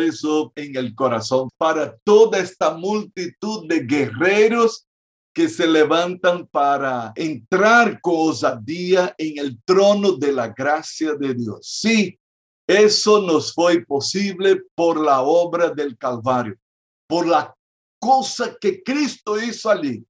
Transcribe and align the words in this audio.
eso 0.00 0.52
en 0.56 0.76
el 0.76 0.94
corazón 0.94 1.48
para 1.56 1.96
toda 2.04 2.38
esta 2.38 2.74
multitud 2.74 3.66
de 3.68 3.80
guerreros 3.80 4.86
que 5.32 5.48
se 5.48 5.66
levantan 5.66 6.46
para 6.46 7.12
entrar 7.14 8.00
con 8.00 8.30
osadía 8.30 9.14
en 9.16 9.38
el 9.38 9.62
trono 9.64 10.12
de 10.12 10.32
la 10.32 10.48
gracia 10.48 11.14
de 11.14 11.34
Dios. 11.34 11.60
Sí, 11.62 12.18
eso 12.66 13.22
nos 13.22 13.52
fue 13.54 13.84
posible 13.84 14.62
por 14.74 15.00
la 15.00 15.22
obra 15.22 15.70
del 15.70 15.96
Calvario, 15.96 16.56
por 17.08 17.26
la 17.26 17.54
cosa 18.00 18.56
que 18.60 18.82
Cristo 18.82 19.40
hizo 19.40 19.70
allí. 19.70 20.04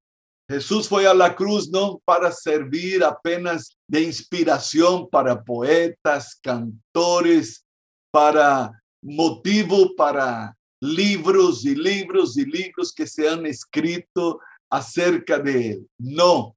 Jesús 0.49 0.89
fue 0.89 1.07
a 1.07 1.15
la 1.15 1.37
cruz 1.37 1.71
no 1.71 2.01
para 2.05 2.33
servir 2.33 3.05
apenas 3.05 3.79
de 3.87 4.03
inspiración 4.03 5.09
para 5.09 5.43
poetas, 5.45 6.37
cantores, 6.43 7.65
para 8.11 8.80
motivo 9.03 9.95
para 9.97 10.57
libros 10.81 11.65
y 11.65 11.75
libros 11.75 12.37
y 12.39 12.45
libros 12.45 12.93
que 12.93 13.07
se 13.07 13.29
han 13.29 13.47
escrito 13.47 14.41
acerca 14.71 15.39
de 15.39 15.73
él. 15.73 15.89
No, 15.99 16.57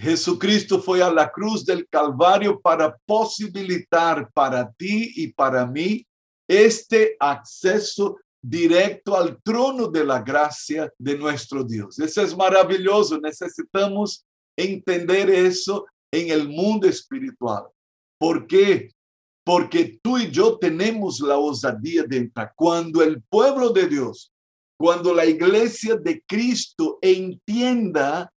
Jesucristo 0.00 0.80
fue 0.80 1.02
a 1.02 1.12
la 1.12 1.30
cruz 1.30 1.64
del 1.64 1.86
Calvario 1.86 2.58
para 2.58 2.96
posibilitar 3.04 4.30
para 4.32 4.72
ti 4.72 5.12
y 5.16 5.32
para 5.32 5.66
mí 5.66 6.06
este 6.48 7.16
acceso 7.20 8.16
directo 8.42 9.14
al 9.14 9.40
trono 9.42 9.88
de 9.88 10.04
la 10.04 10.20
gracia 10.22 10.90
de 10.98 11.18
nuestro 11.18 11.62
Dios. 11.62 11.98
Eso 11.98 12.22
es 12.22 12.34
maravilloso. 12.34 13.20
Necesitamos 13.20 14.24
entender 14.56 15.28
eso 15.28 15.86
en 16.10 16.30
el 16.30 16.48
mundo 16.48 16.88
espiritual. 16.88 17.64
¿Por 18.18 18.46
qué? 18.46 18.90
Porque 19.44 19.98
tú 20.02 20.18
y 20.18 20.30
yo 20.30 20.58
tenemos 20.58 21.20
la 21.20 21.38
osadía 21.38 22.04
de 22.04 22.18
entrar. 22.18 22.52
Cuando 22.56 23.02
el 23.02 23.22
pueblo 23.22 23.70
de 23.70 23.88
Dios 23.88 24.32
cuando 24.80 25.12
la 25.12 25.26
iglesia 25.26 25.94
de 25.94 26.24
Cristo 26.26 26.98
entienda 27.02 28.32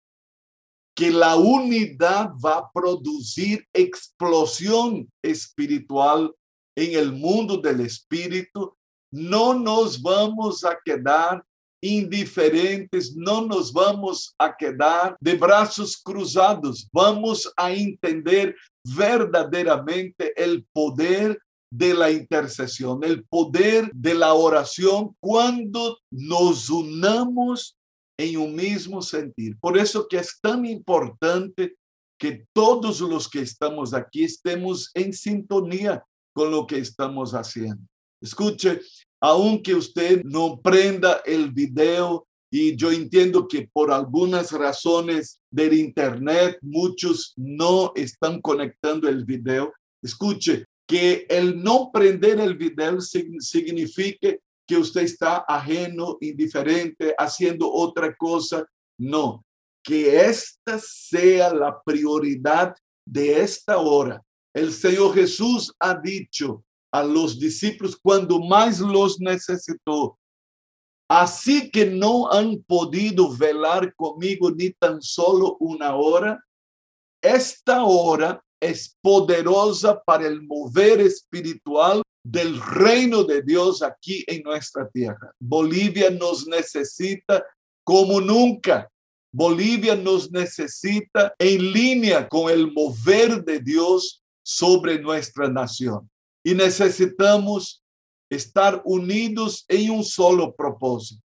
que 0.96 1.12
la 1.12 1.36
unidad 1.36 2.32
va 2.44 2.58
a 2.58 2.72
producir 2.72 3.64
explosión 3.72 5.08
espiritual 5.22 6.34
en 6.76 6.98
el 6.98 7.12
mundo 7.12 7.58
del 7.58 7.82
espíritu, 7.82 8.76
no 9.12 9.54
nos 9.54 10.02
vamos 10.02 10.66
a 10.66 10.76
quedar 10.84 11.46
indiferentes, 11.82 13.16
no 13.16 13.46
nos 13.46 13.74
vamos 13.74 14.34
a 14.38 14.56
quedar 14.56 15.18
de 15.20 15.36
brazos 15.36 15.98
cruzados, 15.98 16.88
vamos 16.94 17.52
a 17.58 17.72
entender 17.72 18.56
verdaderamente 18.84 20.34
el 20.36 20.66
poder 20.72 21.40
de 21.74 21.94
la 21.94 22.12
intercesión, 22.12 23.04
el 23.04 23.24
poder 23.26 23.90
de 23.94 24.14
la 24.14 24.34
oración 24.34 25.16
cuando 25.20 25.98
nos 26.12 26.70
unamos 26.70 27.78
en 28.20 28.38
un 28.38 28.56
mismo 28.56 29.02
sentir. 29.02 29.58
Por 29.60 29.78
eso 29.78 30.08
que 30.08 30.18
es 30.18 30.38
tan 30.42 30.66
importante 30.66 31.76
que 32.20 32.46
todos 32.54 33.00
los 33.00 33.28
que 33.28 33.42
estamos 33.42 33.94
aquí 33.94 34.26
estemos 34.26 34.92
en 34.94 35.12
sintonía 35.12 36.04
con 36.34 36.52
lo 36.52 36.68
que 36.68 36.78
estamos 36.78 37.34
haciendo. 37.34 37.84
Escuche, 38.22 38.82
aunque 39.22 39.76
usted 39.76 40.24
no 40.24 40.60
prenda 40.60 41.22
el 41.26 41.52
video 41.52 42.28
y 42.52 42.76
yo 42.76 42.92
entiendo 42.92 43.48
que 43.48 43.70
por 43.72 43.94
algunas 43.94 44.52
razones 44.52 45.40
del 45.50 45.74
internet 45.74 46.58
muchos 46.62 47.34
no 47.38 47.94
están 47.96 48.42
conectando 48.42 49.08
el 49.08 49.24
video. 49.24 49.72
Escuche, 50.04 50.66
que 50.86 51.26
el 51.30 51.64
no 51.64 51.92
prender 51.94 52.42
el 52.42 52.58
video 52.58 53.00
signifique 53.00 54.42
que 54.68 54.78
usted 54.78 55.04
está 55.04 55.46
ajeno, 55.48 56.18
indiferente, 56.20 57.16
haciendo 57.18 57.72
otra 57.72 58.14
cosa. 58.16 58.66
No, 59.00 59.46
que 59.84 60.20
esta 60.26 60.78
sea 60.80 61.54
la 61.54 61.82
prioridad 61.82 62.76
de 63.06 63.42
esta 63.42 63.78
hora. 63.78 64.22
El 64.54 64.74
Señor 64.74 65.14
Jesús 65.14 65.74
ha 65.80 65.96
dicho 65.96 66.66
a 66.92 67.04
los 67.04 67.40
discípulos 67.40 67.98
cuando 68.02 68.40
más 68.40 68.80
los 68.80 69.20
necesitó, 69.20 70.18
así 71.10 71.70
que 71.72 71.86
no 71.86 72.32
han 72.32 72.62
podido 72.64 73.36
velar 73.36 73.96
conmigo 73.96 74.52
ni 74.52 74.72
tan 74.72 75.02
solo 75.02 75.58
una 75.60 75.96
hora, 75.96 76.44
esta 77.22 77.84
hora 77.84 78.44
es 78.60 78.96
poderosa 79.02 80.02
para 80.04 80.28
el 80.28 80.42
mover 80.42 81.02
espiritual 81.02 82.02
del 82.24 82.62
reino 82.62 83.24
de 83.24 83.42
Dios 83.42 83.82
aquí 83.82 84.24
en 84.28 84.44
nuestra 84.44 84.88
tierra. 84.90 85.34
Bolivia 85.40 86.12
nos 86.12 86.48
necesita 86.48 87.44
como 87.84 88.22
nunca. 88.22 88.90
Bolivia 89.34 89.96
nos 89.96 90.32
necesita 90.32 91.34
en 91.40 91.72
línea 91.72 92.28
con 92.28 92.52
el 92.52 92.72
mover 92.72 93.44
de 93.44 93.60
Dios 93.60 94.22
sobre 94.44 95.00
nuestra 95.00 95.48
nación. 95.50 96.11
Y 96.44 96.54
necesitamos 96.56 97.84
estar 98.30 98.82
unidos 98.86 99.66
en 99.68 99.92
un 99.92 100.04
solo 100.04 100.56
propósito, 100.56 101.22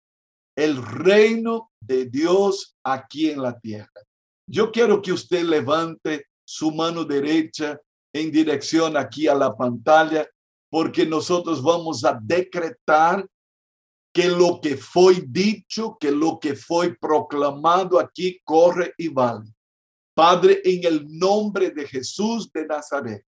el 0.58 0.84
reino 0.84 1.72
de 1.80 2.06
Dios 2.06 2.76
aquí 2.84 3.30
en 3.30 3.42
la 3.42 3.58
tierra. 3.59 4.02
Yo 4.48 4.72
quiero 4.72 5.02
que 5.02 5.14
usted 5.14 5.44
levante 5.44 6.26
su 6.44 6.72
mano 6.72 7.03
derecha 7.03 7.80
en 8.14 8.31
dirección 8.31 8.98
aquí 8.98 9.28
a 9.28 9.36
la 9.36 9.56
pantalla, 9.56 10.28
porque 10.70 11.06
nosotros 11.06 11.62
vamos 11.62 12.03
a 12.03 12.18
decretar 12.22 13.28
que 14.14 14.30
lo 14.30 14.62
que 14.62 14.78
fue 14.78 15.24
dicho, 15.28 15.97
que 16.00 16.12
lo 16.12 16.40
que 16.40 16.56
fue 16.56 16.96
proclamado 16.96 18.00
aquí 18.00 18.40
corre 18.44 18.94
y 18.97 19.09
vale. 19.09 19.53
Padre, 20.16 20.62
en 20.64 20.86
el 20.86 21.06
nombre 21.20 21.70
de 21.70 21.86
Jesús 21.86 22.50
de 22.53 22.66
Nazaret, 22.66 23.26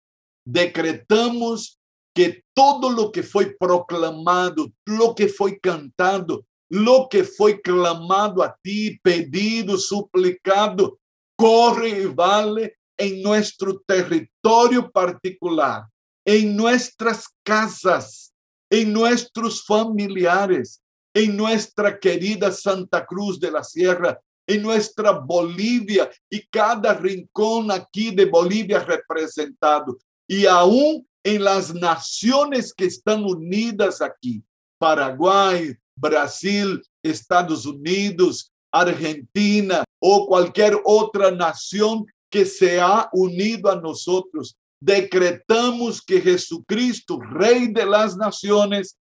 decretamos 0.44 1.78
que 2.14 2.44
todo 2.54 2.90
lo 2.90 3.10
que 3.10 3.22
fue 3.22 3.56
proclamado, 3.58 4.70
lo 4.84 5.14
que 5.14 5.28
fue 5.28 5.58
cantado, 5.58 6.44
lo 6.68 7.08
que 7.10 7.24
fue 7.24 7.60
clamado 7.60 8.42
a 8.42 8.56
ti, 8.62 8.98
pedido, 9.02 9.78
suplicado, 9.78 10.98
corre 11.36 11.88
y 11.88 12.06
vale 12.06 12.76
en 12.96 13.22
nuestro 13.22 13.80
territorio 13.80 14.90
particular, 14.90 15.86
en 16.24 16.56
nuestras 16.56 17.26
casas, 17.42 18.32
en 18.70 18.92
nuestros 18.92 19.64
familiares, 19.64 20.82
en 21.14 21.36
nuestra 21.36 21.98
querida 21.98 22.52
Santa 22.52 23.04
Cruz 23.04 23.38
de 23.38 23.50
la 23.50 23.64
Sierra, 23.64 24.18
en 24.46 24.62
nuestra 24.62 25.12
Bolivia 25.12 26.10
y 26.30 26.46
cada 26.46 26.94
rincón 26.94 27.70
aquí 27.70 28.14
de 28.14 28.24
Bolivia 28.24 28.80
representado, 28.80 29.98
y 30.32 30.46
aún 30.46 31.06
en 31.22 31.44
las 31.44 31.74
naciones 31.74 32.72
que 32.72 32.86
están 32.86 33.22
unidas 33.22 34.00
aquí, 34.00 34.42
Paraguay, 34.78 35.76
Brasil, 35.94 36.82
Estados 37.02 37.66
Unidos, 37.66 38.50
Argentina 38.72 39.84
o 40.00 40.26
cualquier 40.26 40.80
otra 40.86 41.30
nación 41.30 42.06
que 42.30 42.46
se 42.46 42.80
ha 42.80 43.10
unido 43.12 43.70
a 43.70 43.78
nosotros. 43.78 44.56
Decretamos 44.80 46.00
que 46.00 46.18
Jesucristo, 46.18 47.20
Rey 47.20 47.70
de 47.70 47.84
las 47.84 48.16
Naciones, 48.16 48.96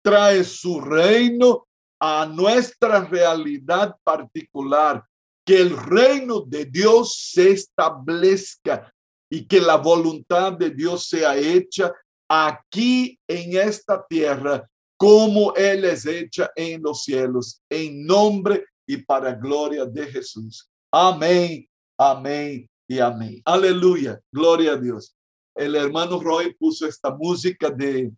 trae 0.00 0.44
su 0.44 0.80
reino 0.80 1.66
a 1.98 2.24
nuestra 2.24 3.04
realidad 3.04 3.96
particular, 4.04 5.02
que 5.44 5.60
el 5.60 5.76
reino 5.76 6.40
de 6.40 6.66
Dios 6.66 7.30
se 7.32 7.50
establezca 7.50 8.94
y 9.32 9.46
que 9.46 9.60
la 9.60 9.76
voluntad 9.76 10.52
de 10.52 10.70
Dios 10.70 11.08
sea 11.08 11.36
hecha 11.36 11.92
aquí 12.28 13.18
en 13.26 13.56
esta 13.56 14.04
tierra 14.06 14.68
como 14.96 15.54
Él 15.54 15.84
es 15.84 16.04
hecha 16.06 16.50
en 16.54 16.82
los 16.82 17.04
cielos, 17.04 17.60
en 17.70 18.04
nombre 18.06 18.64
y 18.86 18.98
para 18.98 19.32
gloria 19.32 19.84
de 19.84 20.06
Jesús. 20.06 20.68
Amén 20.92 21.66
Amén 22.04 22.68
y 22.88 22.98
amén. 22.98 23.40
Aleluya. 23.44 24.20
Gloria 24.32 24.72
a 24.72 24.76
Dios. 24.76 25.14
El 25.54 25.76
hermano 25.76 26.20
Roy 26.20 26.52
puso 26.54 26.84
esta 26.84 27.14
música 27.14 27.70
de 27.70 28.10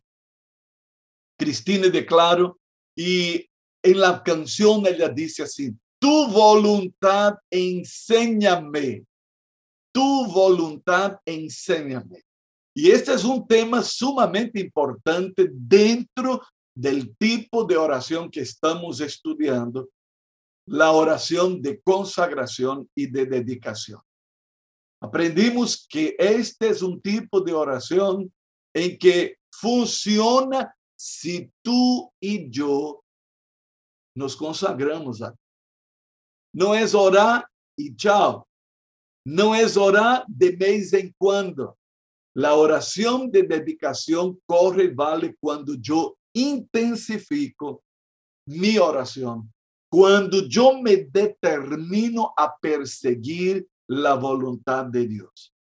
Cristina 1.39 1.89
de 1.89 2.07
Claro 2.07 2.59
y 2.97 3.47
en 3.83 4.01
la 4.01 4.23
canción 4.23 4.87
ella 4.87 5.11
dice 5.11 5.43
así, 5.43 5.71
tu 5.99 6.29
voluntad 6.29 7.35
enséñame, 7.51 9.05
tu 9.95 10.27
voluntad 10.27 11.21
enséñame. 11.25 12.25
Y 12.77 12.91
este 12.91 13.15
es 13.15 13.23
un 13.23 13.47
tema 13.47 13.83
sumamente 13.83 14.59
importante 14.59 15.49
dentro 15.53 16.43
del 16.77 17.17
tipo 17.17 17.65
de 17.65 17.77
oración 17.77 18.29
que 18.29 18.41
estamos 18.41 19.01
estudiando 19.01 19.89
la 20.67 20.91
oración 20.91 21.63
de 21.63 21.81
consagración 21.81 22.91
y 22.97 23.07
de 23.07 23.27
dedicación. 23.27 24.01
Aprendimos 25.01 25.87
que 25.89 26.17
este 26.19 26.71
es 26.71 26.83
un 26.83 27.01
tipo 27.01 27.41
de 27.41 27.53
oración 27.53 28.33
en 28.75 28.99
que 28.99 29.37
funciona 29.53 30.75
si 30.97 31.53
tú 31.63 32.11
y 32.21 32.51
yo 32.51 33.05
nos 34.17 34.35
consagramos 34.35 35.23
a 35.23 35.35
No 36.53 36.75
es 36.75 36.95
orar 36.95 37.47
y 37.77 37.95
chao. 37.95 38.47
No 39.27 39.55
es 39.55 39.77
orar 39.77 40.25
de 40.29 40.51
vez 40.51 40.93
en 40.93 41.15
cuando. 41.17 41.77
La 42.35 42.55
oración 42.55 43.31
de 43.31 43.45
dedicación 43.45 44.39
corre 44.45 44.89
vale 44.89 45.37
cuando 45.41 45.75
yo 45.75 46.17
intensifico 46.35 47.83
mi 48.47 48.77
oración, 48.77 49.53
cuando 49.91 50.47
yo 50.47 50.81
me 50.81 50.97
determino 50.97 52.35
a 52.37 52.55
perseguir 52.61 53.67
la 53.89 54.15
voluntad 54.15 54.87
de 54.87 55.07
Dios. 55.07 55.55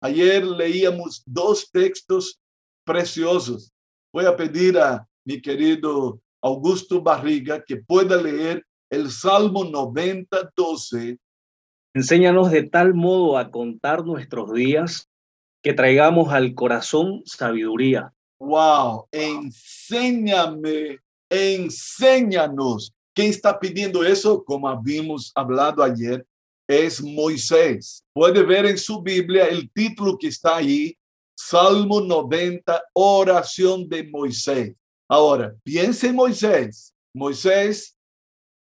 Ayer 0.00 0.44
leíamos 0.46 1.22
dos 1.26 1.70
textos 1.70 2.38
preciosos. 2.84 3.72
Voy 4.12 4.26
a 4.26 4.36
pedir 4.36 4.78
a 4.78 5.06
mi 5.24 5.40
querido 5.40 6.20
Augusto 6.42 7.02
Barriga 7.02 7.64
que 7.64 7.76
pueda 7.76 8.20
leer 8.20 8.64
el 8.90 9.10
Salmo 9.10 9.64
90, 9.64 10.52
12. 10.54 11.18
Enséñanos 11.94 12.50
de 12.50 12.62
tal 12.62 12.94
modo 12.94 13.38
a 13.38 13.50
contar 13.50 14.04
nuestros 14.04 14.52
días 14.52 15.08
que 15.62 15.72
traigamos 15.72 16.32
al 16.32 16.54
corazón 16.54 17.22
sabiduría. 17.24 18.12
Wow, 18.38 19.08
enséñame, 19.10 21.00
enséñanos. 21.28 22.92
¿Quién 23.14 23.30
está 23.30 23.58
pidiendo 23.58 24.04
eso? 24.04 24.44
Como 24.44 24.68
habíamos 24.68 25.32
hablado 25.34 25.82
ayer, 25.82 26.24
es 26.68 27.02
Moisés. 27.02 28.04
Puede 28.12 28.44
ver 28.44 28.66
en 28.66 28.78
su 28.78 29.02
Biblia 29.02 29.46
el 29.46 29.68
título 29.72 30.16
que 30.16 30.28
está 30.28 30.56
ahí, 30.56 30.96
Salmo 31.36 32.00
90, 32.00 32.80
oración 32.92 33.88
de 33.88 34.04
Moisés. 34.04 34.74
Ahora, 35.08 35.54
piense 35.64 36.08
en 36.08 36.14
Moisés. 36.14 36.94
Moisés, 37.12 37.97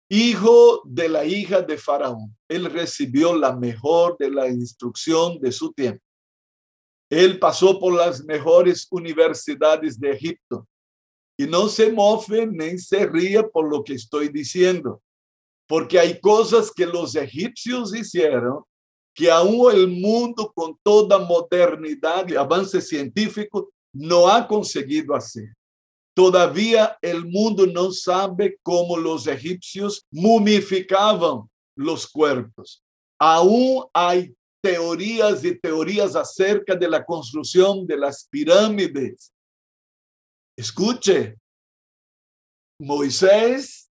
hijo 0.08 0.82
de 0.84 1.08
la 1.08 1.24
hija 1.24 1.62
de 1.62 1.76
Faraón. 1.76 2.36
Él 2.48 2.66
recibió 2.66 3.34
la 3.34 3.54
mejor 3.54 4.16
de 4.18 4.30
la 4.30 4.48
instrucción 4.48 5.38
de 5.40 5.52
su 5.52 5.72
tiempo. 5.72 6.02
Él 7.10 7.38
pasó 7.38 7.78
por 7.78 7.94
las 7.94 8.24
mejores 8.24 8.86
universidades 8.90 9.98
de 9.98 10.10
Egipto. 10.10 10.66
Y 11.38 11.46
no 11.46 11.68
se 11.68 11.92
mofe 11.92 12.46
ni 12.46 12.78
se 12.78 13.06
ríe 13.06 13.42
por 13.44 13.70
lo 13.70 13.84
que 13.84 13.94
estoy 13.94 14.28
diciendo, 14.28 15.00
porque 15.68 15.98
hay 15.98 16.20
cosas 16.20 16.72
que 16.72 16.84
los 16.84 17.14
egipcios 17.14 17.94
hicieron 17.94 18.64
que 19.14 19.30
aún 19.30 19.72
el 19.72 19.88
mundo 19.88 20.52
con 20.52 20.76
toda 20.82 21.18
modernidad 21.18 22.28
y 22.28 22.34
avance 22.34 22.80
científico 22.80 23.72
no 23.92 24.28
ha 24.28 24.46
conseguido 24.46 25.14
hacer. 25.14 25.48
Todavía 26.18 26.98
el 27.00 27.26
mundo 27.26 27.64
no 27.64 27.92
sabe 27.92 28.58
cómo 28.64 28.96
los 28.96 29.28
egipcios 29.28 30.04
mumificaban 30.10 31.48
los 31.76 32.08
cuerpos. 32.08 32.82
Aún 33.20 33.84
hay 33.94 34.34
teorías 34.60 35.44
y 35.44 35.56
teorías 35.56 36.16
acerca 36.16 36.74
de 36.74 36.88
la 36.88 37.04
construcción 37.04 37.86
de 37.86 37.98
las 37.98 38.26
pirámides. 38.28 39.32
Escuche, 40.56 41.36
Moisés, 42.80 43.88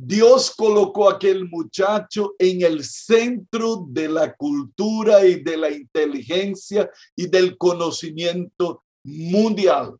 Dios 0.00 0.54
colocó 0.56 1.10
a 1.10 1.16
aquel 1.16 1.46
muchacho 1.46 2.34
en 2.38 2.62
el 2.62 2.84
centro 2.84 3.84
de 3.86 4.08
la 4.08 4.34
cultura 4.34 5.26
y 5.26 5.42
de 5.42 5.58
la 5.58 5.70
inteligencia 5.70 6.90
y 7.14 7.26
del 7.26 7.58
conocimiento 7.58 8.82
mundial. 9.04 9.94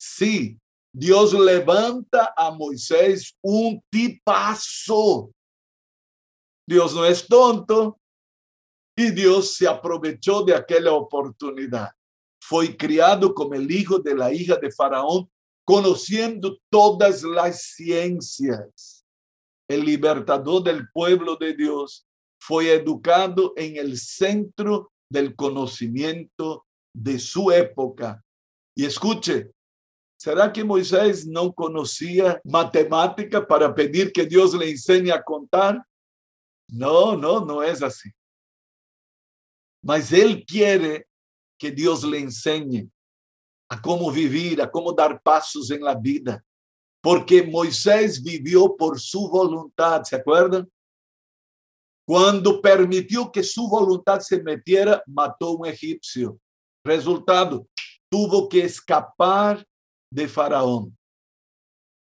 Sí, 0.00 0.56
Dios 0.98 1.32
levanta 1.32 2.34
a 2.36 2.50
Moisés 2.50 3.38
un 3.40 3.80
tipazo. 3.88 5.30
Dios 6.68 6.92
no 6.92 7.04
es 7.04 7.24
tonto, 7.24 8.00
y 8.96 9.12
Dios 9.12 9.54
se 9.54 9.68
aprovechó 9.68 10.42
de 10.42 10.56
aquella 10.56 10.92
oportunidad. 10.92 11.90
Fue 12.42 12.76
criado 12.76 13.32
como 13.32 13.54
el 13.54 13.70
hijo 13.70 14.00
de 14.00 14.12
la 14.16 14.32
hija 14.32 14.56
de 14.56 14.72
Faraón, 14.72 15.30
conociendo 15.64 16.58
todas 16.68 17.22
las 17.22 17.62
ciencias. 17.62 19.06
El 19.70 19.84
libertador 19.84 20.64
del 20.64 20.90
pueblo 20.90 21.36
de 21.36 21.54
Dios 21.54 22.08
fue 22.40 22.72
educado 22.72 23.52
en 23.54 23.76
el 23.76 23.96
centro 23.98 24.90
del 25.08 25.36
conocimiento 25.36 26.66
de 26.92 27.20
su 27.20 27.52
época. 27.52 28.24
Y 28.76 28.84
escuche, 28.84 29.52
¿será 30.18 30.52
que 30.52 30.62
Moisés 30.62 31.26
no 31.26 31.52
conocía 31.52 32.40
matemática 32.44 33.46
para 33.46 33.74
pedir 33.74 34.12
que 34.12 34.26
Dios 34.26 34.52
le 34.52 34.70
enseñe 34.70 35.10
a 35.10 35.22
contar? 35.22 35.82
No, 36.68 37.16
no, 37.16 37.40
no 37.40 37.62
es 37.62 37.82
así. 37.82 38.10
mas 39.82 40.12
ele 40.12 40.44
quiere 40.44 41.06
que 41.58 41.70
Deus 41.70 42.02
lhe 42.02 42.18
ensine 42.18 42.90
a 43.70 43.80
como 43.80 44.10
vivir, 44.10 44.60
a 44.60 44.70
como 44.70 44.92
dar 44.92 45.20
passos 45.22 45.70
em 45.70 45.80
la 45.80 45.94
vida. 45.94 46.44
Porque 47.02 47.42
Moisés 47.42 48.18
viveu 48.18 48.76
por 48.76 48.98
sua 48.98 49.46
vontade, 49.46 50.08
¿se 50.08 50.16
acuerdan? 50.16 50.66
Quando 52.06 52.62
permitiu 52.62 53.30
que 53.30 53.42
sua 53.42 53.84
vontade 53.84 54.24
se 54.24 54.42
metiera, 54.42 55.02
matou 55.06 55.60
um 55.60 55.66
egípcio. 55.66 56.40
Resultado, 56.84 57.68
tuvo 58.10 58.48
que 58.48 58.58
escapar 58.58 59.64
de 60.10 60.28
Faraón. 60.28 60.94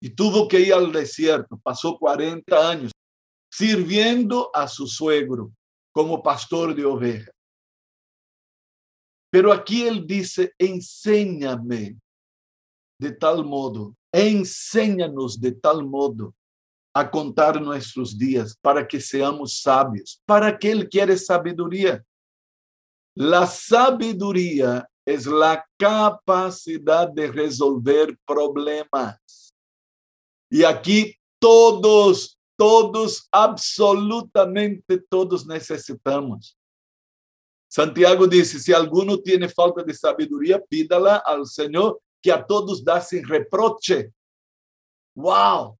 E 0.01 0.09
tuvo 0.09 0.47
que 0.47 0.59
ir 0.59 0.73
ao 0.73 0.91
deserto. 0.91 1.57
Passou 1.63 1.97
40 1.97 2.57
anos 2.57 2.91
sirviendo 3.53 4.51
a 4.53 4.67
su 4.67 4.87
suegro 4.87 5.51
como 5.93 6.21
pastor 6.21 6.73
de 6.75 6.85
ovejas. 6.85 7.33
Pero 9.31 9.51
aquí 9.51 9.83
él 9.83 10.05
dice, 10.05 10.53
enséñame 10.59 11.97
de 12.99 13.11
tal 13.11 13.43
modo, 13.43 13.95
enséñanos 14.11 15.39
de 15.39 15.51
tal 15.51 15.83
modo 15.83 16.35
a 16.95 17.09
contar 17.09 17.59
nuestros 17.59 18.17
días 18.17 18.55
para 18.61 18.87
que 18.87 18.99
seamos 18.99 19.59
sabios. 19.61 20.21
¿Para 20.25 20.57
qué 20.57 20.71
él 20.71 20.87
quiere 20.87 21.17
sabiduría? 21.17 22.03
La 23.15 23.47
sabiduría 23.47 24.87
es 25.05 25.25
la 25.25 25.65
capacidad 25.77 27.07
de 27.09 27.31
resolver 27.31 28.17
problemas. 28.25 29.53
Y 30.49 30.63
aquí 30.63 31.15
todos, 31.39 32.39
todos, 32.57 33.27
absolutamente 33.31 34.97
todos 35.09 35.45
necesitamos. 35.45 36.57
Santiago 37.67 38.27
disse: 38.27 38.59
se 38.59 38.73
alguno 38.73 39.17
tiene 39.17 39.49
falta 39.49 39.83
de 39.83 39.93
sabedoria, 39.93 40.63
pídala 40.63 41.17
al 41.25 41.47
Senhor, 41.47 41.99
que 42.21 42.31
a 42.31 42.45
todos 42.45 42.83
dá 42.83 43.01
sem 43.01 43.25
reproche. 43.25 44.11
Uau! 45.15 45.77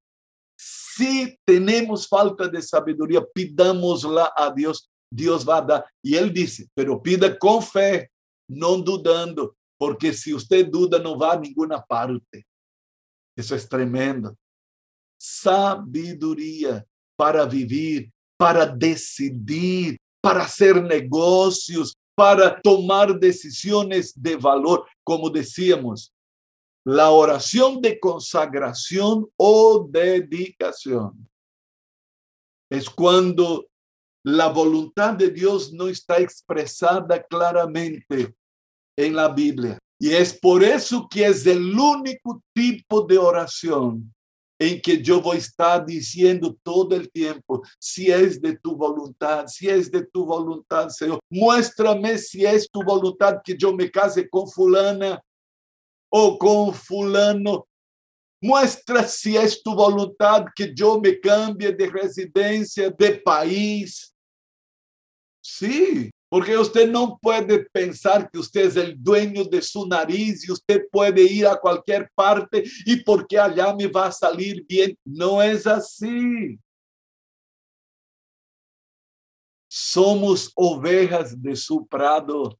Se 0.56 1.38
temos 1.44 2.06
falta 2.06 2.48
de 2.48 2.60
sabedoria, 2.60 3.24
pidamos-la 3.24 4.32
a 4.36 4.50
Deus, 4.50 4.88
Deus 5.10 5.44
vai 5.44 5.64
dar. 5.64 5.88
E 6.02 6.14
ele 6.16 6.30
disse: 6.30 6.68
pero 6.74 7.00
pida 7.00 7.34
com 7.36 7.62
fé, 7.62 8.10
não 8.48 8.80
dudando, 8.80 9.56
porque 9.78 10.12
se 10.12 10.32
você 10.32 10.62
duda, 10.62 10.98
não 10.98 11.18
vai 11.18 11.36
a 11.36 11.40
nenhuma 11.40 11.80
parte. 11.80 12.46
Isso 13.36 13.54
é 13.54 13.58
tremendo. 13.58 14.36
Sabedoria 15.18 16.86
para 17.16 17.44
viver, 17.44 18.10
para 18.38 18.64
decidir, 18.64 19.98
para 20.22 20.44
hacer 20.44 20.82
negocios, 20.82 21.94
para 22.16 22.60
tomar 22.60 23.18
decisiones 23.18 24.12
de 24.14 24.36
valor, 24.36 24.86
como 25.04 25.30
decíamos. 25.30 26.12
La 26.86 27.10
oración 27.10 27.80
de 27.80 27.98
consagración 27.98 29.26
o 29.36 29.88
dedicación 29.88 31.28
es 32.70 32.88
cuando 32.88 33.66
la 34.24 34.48
voluntad 34.48 35.14
de 35.14 35.30
Dios 35.30 35.72
no 35.72 35.88
está 35.88 36.18
expresada 36.18 37.22
claramente 37.22 38.34
en 38.96 39.14
la 39.14 39.28
Biblia. 39.28 39.78
Y 40.00 40.10
es 40.10 40.32
por 40.32 40.64
eso 40.64 41.06
que 41.08 41.26
es 41.26 41.46
el 41.46 41.78
único 41.78 42.42
tipo 42.54 43.02
de 43.02 43.18
oración 43.18 44.12
en 44.58 44.80
que 44.80 45.02
yo 45.02 45.20
voy 45.20 45.36
a 45.36 45.40
estar 45.40 45.84
diciendo 45.84 46.56
todo 46.62 46.94
el 46.94 47.10
tiempo, 47.10 47.62
si 47.78 48.10
es 48.10 48.40
de 48.40 48.56
tu 48.56 48.76
voluntad, 48.76 49.46
si 49.46 49.68
es 49.68 49.90
de 49.90 50.06
tu 50.06 50.24
voluntad, 50.24 50.88
Señor, 50.88 51.18
muéstrame 51.28 52.16
si 52.18 52.46
es 52.46 52.70
tu 52.70 52.82
voluntad 52.82 53.40
que 53.44 53.56
yo 53.56 53.74
me 53.74 53.90
case 53.90 54.28
con 54.28 54.48
fulana 54.48 55.20
o 56.10 56.38
con 56.38 56.72
fulano. 56.72 57.66
Muestra 58.40 59.06
si 59.08 59.36
es 59.36 59.62
tu 59.62 59.74
voluntad 59.74 60.44
que 60.54 60.72
yo 60.74 61.00
me 61.00 61.18
cambie 61.18 61.72
de 61.72 61.88
residencia, 61.88 62.90
de 62.90 63.16
país. 63.16 64.13
Sí, 65.46 66.10
Porque 66.30 66.56
usted 66.56 66.90
no 66.90 67.18
puede 67.20 67.66
pensar 67.66 68.28
que 68.30 68.38
usted 68.38 68.62
es 68.62 68.76
el 68.76 69.00
dueño 69.00 69.44
de 69.44 69.60
su 69.60 69.86
nariz 69.86 70.48
y 70.48 70.50
usted 70.50 70.88
puede 70.90 71.22
ir 71.22 71.46
a 71.46 71.60
cualquier 71.60 72.10
parte 72.14 72.64
y 72.86 72.96
porque 73.04 73.38
allá 73.38 73.72
me 73.72 73.86
va 73.86 74.06
a 74.06 74.12
salir 74.12 74.64
bien. 74.66 74.98
No 75.04 75.40
es 75.42 75.66
así. 75.66 76.58
Somos 79.68 80.50
ovejas 80.56 81.40
de 81.40 81.54
su 81.54 81.86
prado. 81.86 82.58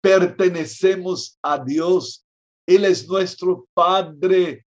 Pertenecemos 0.00 1.38
a 1.42 1.62
Dios. 1.62 2.24
Él 2.66 2.86
es 2.86 3.06
nuestro 3.06 3.68
Padre. 3.74 4.66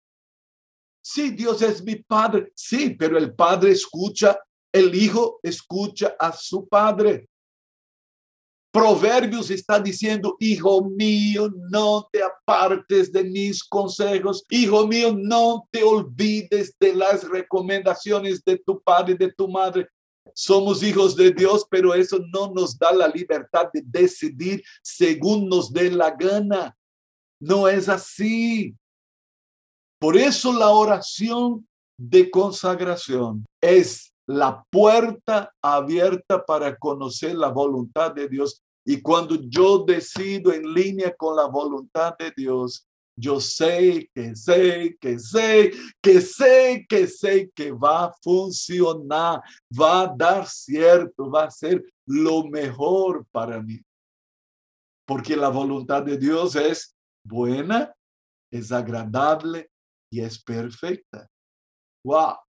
Sí, 1.03 1.31
Dios 1.33 1.61
es 1.61 1.83
mi 1.83 1.97
Padre. 1.97 2.50
Sí, 2.55 2.91
pero 2.91 3.19
el 3.19 3.35
Padre 3.35 3.73
escucha 3.73 4.38
el 4.76 4.95
hijo 4.95 5.40
escucha 5.42 6.14
a 6.18 6.33
su 6.33 6.68
padre. 6.68 7.28
Proverbios 8.71 9.50
está 9.50 9.80
diciendo, 9.80 10.37
hijo 10.38 10.85
mío, 10.85 11.50
no 11.71 12.06
te 12.12 12.23
apartes 12.23 13.11
de 13.11 13.25
mis 13.25 13.64
consejos. 13.64 14.45
Hijo 14.50 14.87
mío, 14.87 15.14
no 15.16 15.66
te 15.71 15.83
olvides 15.83 16.76
de 16.78 16.95
las 16.95 17.26
recomendaciones 17.26 18.45
de 18.45 18.59
tu 18.59 18.78
padre 18.83 19.14
y 19.14 19.16
de 19.16 19.33
tu 19.33 19.49
madre. 19.49 19.88
Somos 20.35 20.83
hijos 20.83 21.16
de 21.16 21.30
Dios, 21.30 21.66
pero 21.71 21.95
eso 21.95 22.18
no 22.30 22.52
nos 22.52 22.78
da 22.78 22.92
la 22.92 23.09
libertad 23.09 23.71
de 23.73 23.83
decidir 23.83 24.62
según 24.83 25.49
nos 25.49 25.73
dé 25.73 25.90
la 25.90 26.11
gana. 26.11 26.76
No 27.40 27.66
es 27.66 27.88
así. 27.88 28.76
Por 29.99 30.18
eso 30.18 30.52
la 30.52 30.68
oración 30.68 31.66
de 31.99 32.30
consagración 32.30 33.47
es 33.59 34.12
la 34.26 34.64
puerta 34.71 35.52
abierta 35.62 36.45
para 36.45 36.76
conocer 36.76 37.37
la 37.37 37.49
voluntad 37.49 38.12
de 38.12 38.28
Dios. 38.28 38.62
Y 38.85 39.00
cuando 39.00 39.37
yo 39.37 39.85
decido 39.85 40.52
en 40.52 40.73
línea 40.73 41.14
con 41.14 41.37
la 41.37 41.47
voluntad 41.47 42.16
de 42.18 42.33
Dios, 42.37 42.87
yo 43.18 43.40
sé 43.40 44.11
que 44.14 44.37
sé, 44.37 44.97
que 45.00 45.18
sé, 45.18 45.73
que 46.02 46.21
sé, 46.21 46.87
que 46.88 47.06
sé 47.06 47.50
que 47.54 47.73
va 47.73 48.04
a 48.04 48.12
funcionar, 48.23 49.40
va 49.73 50.02
a 50.02 50.14
dar 50.14 50.47
cierto, 50.47 51.30
va 51.30 51.45
a 51.45 51.50
ser 51.50 51.83
lo 52.06 52.45
mejor 52.45 53.26
para 53.33 53.61
mí. 53.62 53.80
Porque 55.06 55.37
la 55.37 55.49
voluntad 55.49 56.02
de 56.02 56.18
Dios 56.18 56.56
es 56.56 56.95
buena, 57.25 57.95
es 58.50 58.71
agradable 58.71 59.71
y 60.11 60.21
es 60.21 60.42
perfecta. 60.42 61.28
Wow. 62.04 62.46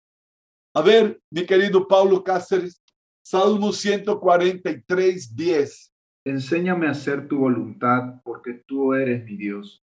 A 0.77 0.81
ver, 0.84 1.19
mi 1.31 1.43
querido 1.43 1.88
Paulo 1.88 2.24
Cáceres, 2.24 2.79
Salmo 3.25 3.74
143, 3.74 5.36
10. 5.36 5.91
Enséñame 6.24 6.86
a 6.86 6.91
hacer 6.91 7.27
tu 7.27 7.39
voluntad, 7.39 8.22
porque 8.24 8.62
tú 8.67 8.93
eres 8.93 9.25
mi 9.25 9.36
Dios. 9.38 9.81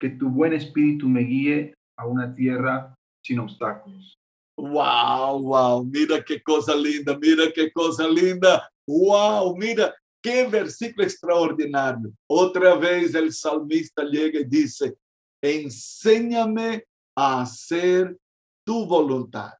Que 0.00 0.08
tu 0.10 0.28
buen 0.28 0.52
espíritu 0.52 1.08
me 1.08 1.20
guíe 1.20 1.74
a 1.96 2.08
una 2.08 2.34
tierra 2.34 2.92
sin 3.24 3.38
obstáculos. 3.38 4.18
Wow, 4.58 5.42
wow, 5.44 5.84
mira 5.84 6.20
qué 6.24 6.42
cosa 6.42 6.74
linda, 6.74 7.16
mira 7.16 7.44
qué 7.54 7.70
cosa 7.70 8.08
linda. 8.08 8.68
Wow, 8.88 9.56
mira 9.56 9.94
qué 10.20 10.44
versículo 10.44 11.04
extraordinario. 11.04 12.10
Otra 12.28 12.74
vez 12.74 13.14
el 13.14 13.32
salmista 13.32 14.02
llega 14.02 14.40
y 14.40 14.44
dice, 14.44 14.92
enséñame 15.40 16.82
a 17.16 17.42
hacer 17.42 18.18
tu 18.66 18.84
voluntad 18.86 19.52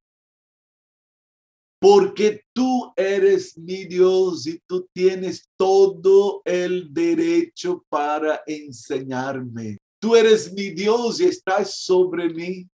porque 1.81 2.45
tú 2.53 2.93
eres 2.95 3.57
mi 3.57 3.87
Dios 3.87 4.47
y 4.47 4.61
tú 4.67 4.87
tienes 4.93 5.49
todo 5.57 6.43
el 6.45 6.93
derecho 6.93 7.83
para 7.89 8.43
enseñarme. 8.47 9.79
Tú 9.99 10.15
eres 10.15 10.53
mi 10.53 10.71
Dios 10.71 11.21
y 11.21 11.25
estás 11.25 11.79
sobre 11.79 12.29
mí. 12.29 12.69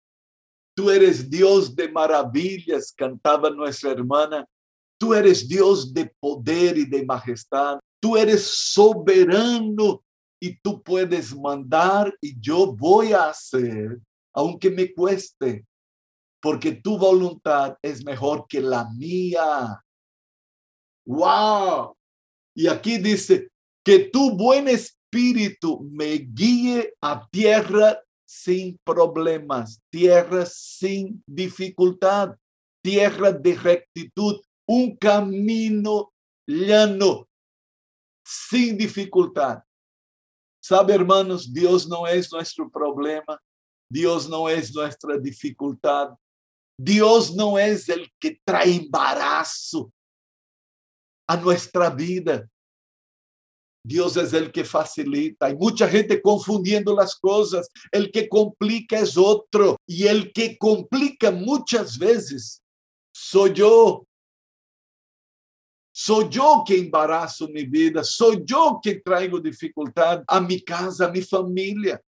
Tú 0.77 0.91
eres 0.91 1.31
Dios 1.31 1.75
de 1.75 1.89
maravillas, 1.89 2.93
cantaba 2.93 3.49
nuestra 3.49 3.93
hermana. 3.93 4.45
Tú 4.99 5.15
eres 5.15 5.47
Dios 5.47 5.95
de 5.95 6.13
poder 6.19 6.77
y 6.77 6.85
de 6.85 7.05
majestad. 7.05 7.79
Tú 8.01 8.17
eres 8.17 8.43
soberano 8.43 10.03
y 10.41 10.59
tú 10.59 10.83
puedes 10.83 11.35
mandar 11.35 12.13
y 12.21 12.39
yo 12.41 12.75
voy 12.75 13.13
a 13.13 13.29
hacer, 13.29 14.01
aunque 14.35 14.69
me 14.69 14.93
cueste, 14.93 15.65
porque 16.41 16.73
tu 16.73 16.99
voluntad 16.99 17.77
es 17.83 18.05
mejor 18.05 18.47
que 18.49 18.61
la 18.61 18.89
mía. 18.91 19.83
¡Wow! 21.07 21.97
Y 22.55 22.69
aquí 22.69 22.99
dice, 22.99 23.51
que 23.87 24.01
tu 24.01 24.37
buen 24.37 24.67
espíritu 24.67 25.81
me 25.93 26.15
guíe 26.15 26.93
a 27.01 27.25
tierra 27.31 28.03
sin 28.27 28.77
problemas, 28.83 29.81
tierra 29.89 30.45
sin 30.45 31.23
dificultad, 31.25 32.35
tierra 32.83 33.31
de 33.31 33.55
rectitud, 33.55 34.41
un 34.67 34.97
camino 34.97 36.13
llano, 36.45 37.29
sin 38.25 38.77
dificultad. 38.77 39.63
Sabe, 40.61 40.93
hermanos, 40.93 41.53
Dios 41.53 41.87
no 41.87 42.09
es 42.09 42.33
nuestro 42.33 42.69
problema, 42.69 43.41
Dios 43.89 44.29
no 44.29 44.49
es 44.49 44.75
nuestra 44.75 45.17
dificultad, 45.17 46.11
Dios 46.79 47.35
no 47.35 47.59
es 47.59 47.89
el 47.89 48.11
que 48.19 48.41
trae 48.45 48.75
embarazo 48.75 49.91
a 51.27 51.37
nuestra 51.37 51.91
vida. 51.91 52.49
Dios 53.85 54.17
es 54.17 54.33
el 54.33 54.51
que 54.51 54.65
facilita. 54.65 55.47
Hay 55.47 55.55
mucha 55.55 55.89
gente 55.89 56.21
confundiendo 56.21 56.95
las 56.95 57.15
cosas. 57.15 57.71
El 57.93 58.11
que 58.11 58.29
complica 58.29 58.99
es 58.99 59.17
otro. 59.17 59.77
Y 59.87 60.07
el 60.07 60.33
que 60.33 60.59
complica 60.59 61.31
muchas 61.31 61.97
veces 61.97 62.63
soy 63.15 63.53
yo. 63.55 64.05
Soy 65.95 66.29
yo 66.29 66.65
que 66.67 66.77
embarazo 66.77 67.49
mi 67.49 67.65
vida. 67.65 68.03
Soy 68.03 68.43
yo 68.45 68.81
que 68.83 68.97
traigo 68.97 69.41
dificultad 69.41 70.25
a 70.27 70.41
mi 70.41 70.61
casa, 70.61 71.07
a 71.07 71.11
mi 71.11 71.23
familia. 71.23 72.01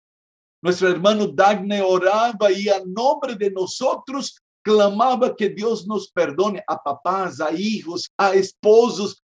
Nuestro 0.62 0.89
hermano 0.89 1.27
Dagne 1.27 1.81
oraba 1.81 2.51
y 2.51 2.67
a 2.67 2.83
nombre 2.83 3.36
de 3.36 3.51
nosotros 3.51 4.41
clamaba 4.67 5.33
que 5.33 5.47
Dios 5.47 5.88
nos 5.88 6.12
perdone 6.12 6.62
a 6.67 6.75
papás, 6.83 7.39
a 7.39 7.53
hijos, 7.53 8.12
a 8.17 8.33
esposos, 8.33 9.24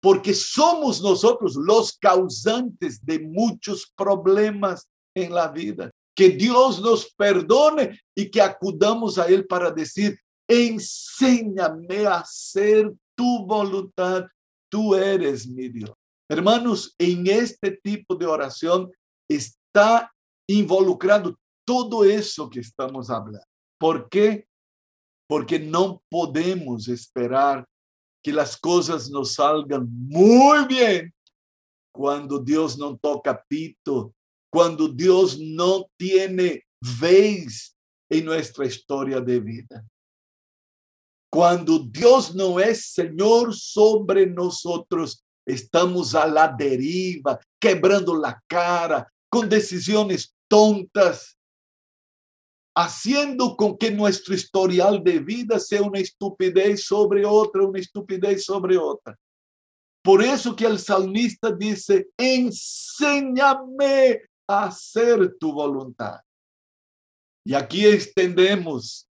porque 0.00 0.32
somos 0.32 1.02
nosotros 1.02 1.56
los 1.56 1.98
causantes 1.98 3.04
de 3.04 3.18
muchos 3.18 3.92
problemas 3.96 4.86
en 5.12 5.34
la 5.34 5.48
vida. 5.48 5.90
Que 6.14 6.28
Dios 6.28 6.80
nos 6.80 7.12
perdone 7.16 7.98
y 8.14 8.30
que 8.30 8.40
acudamos 8.40 9.18
a 9.18 9.26
Él 9.26 9.44
para 9.44 9.72
decir, 9.72 10.16
enséñame 10.48 12.06
a 12.06 12.18
hacer 12.18 12.92
tu 13.16 13.44
voluntad, 13.44 14.24
tú 14.70 14.94
eres 14.94 15.48
mi 15.48 15.68
Dios. 15.68 15.90
Hermanos, 16.30 16.94
en 16.96 17.26
este 17.26 17.72
tipo 17.72 18.14
de 18.14 18.26
oración 18.26 18.92
está 19.28 20.12
involucrado 20.48 21.36
todo 21.66 22.04
eso 22.04 22.48
que 22.48 22.60
estamos 22.60 23.10
hablando. 23.10 23.44
¿Por 23.80 24.08
qué? 24.08 24.46
Porque 25.28 25.58
no 25.58 26.02
podemos 26.08 26.88
esperar 26.88 27.66
que 28.22 28.32
las 28.32 28.56
cosas 28.56 29.10
nos 29.10 29.34
salgan 29.34 29.86
muy 29.88 30.66
bien 30.66 31.14
cuando 31.92 32.38
Dios 32.38 32.76
no 32.78 32.96
toca 32.96 33.42
pito, 33.48 34.14
cuando 34.50 34.88
Dios 34.88 35.38
no 35.38 35.86
tiene 35.96 36.64
vez 37.00 37.76
en 38.10 38.24
nuestra 38.24 38.66
historia 38.66 39.20
de 39.20 39.40
vida. 39.40 39.84
Cuando 41.30 41.78
Dios 41.78 42.34
no 42.34 42.60
es 42.60 42.92
Señor 42.92 43.54
sobre 43.54 44.26
nosotros, 44.26 45.24
estamos 45.46 46.14
a 46.14 46.26
la 46.26 46.48
deriva, 46.48 47.38
quebrando 47.60 48.16
la 48.16 48.42
cara, 48.46 49.10
con 49.28 49.48
decisiones 49.48 50.34
tontas, 50.48 51.35
haciendo 52.76 53.56
con 53.56 53.78
que 53.78 53.90
nuestro 53.90 54.34
historial 54.34 55.02
de 55.02 55.18
vida 55.18 55.58
sea 55.58 55.80
una 55.80 55.98
estupidez 55.98 56.84
sobre 56.84 57.24
otra, 57.24 57.62
una 57.62 57.80
estupidez 57.80 58.44
sobre 58.44 58.76
otra. 58.76 59.18
Por 60.04 60.22
eso 60.22 60.54
que 60.54 60.66
el 60.66 60.78
salmista 60.78 61.50
dice, 61.50 62.08
enséñame 62.18 64.20
a 64.46 64.64
hacer 64.64 65.36
tu 65.40 65.52
voluntad. 65.52 66.20
Y 67.46 67.54
aquí 67.54 67.86
extendemos 67.86 69.08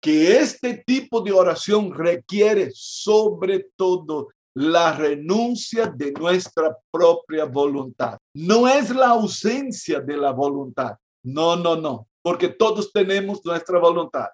que 0.00 0.38
este 0.38 0.84
tipo 0.86 1.22
de 1.22 1.32
oración 1.32 1.94
requiere 1.94 2.70
sobre 2.74 3.68
todo 3.74 4.28
la 4.54 4.92
renuncia 4.92 5.86
de 5.86 6.12
nuestra 6.12 6.76
propia 6.90 7.46
voluntad. 7.46 8.18
No 8.34 8.68
es 8.68 8.90
la 8.90 9.08
ausencia 9.08 10.00
de 10.00 10.18
la 10.18 10.32
voluntad. 10.32 10.98
No, 11.24 11.56
no, 11.56 11.76
no 11.76 12.08
porque 12.22 12.48
todos 12.48 12.92
tenemos 12.92 13.44
nuestra 13.44 13.78
voluntad. 13.78 14.28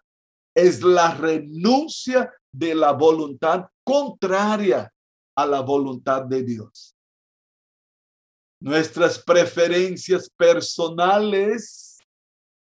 Es 0.54 0.82
la 0.82 1.14
renuncia 1.14 2.32
de 2.52 2.74
la 2.74 2.92
voluntad 2.92 3.66
contraria 3.84 4.92
a 5.36 5.46
la 5.46 5.60
voluntad 5.60 6.24
de 6.24 6.42
Dios. 6.42 6.94
Nuestras 8.60 9.22
preferencias 9.22 10.28
personales, 10.36 11.98